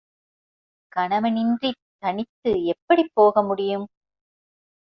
[0.91, 3.85] கணவன் இன்றித் தனித்து எப்படிப் போக முடியும்?